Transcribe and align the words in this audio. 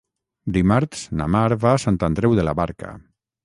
Dimarts 0.55 1.03
na 1.21 1.29
Mar 1.37 1.43
va 1.67 1.75
a 1.77 1.85
Sant 1.87 2.03
Andreu 2.11 2.37
de 2.41 2.51
la 2.51 2.59
Barca. 2.65 2.95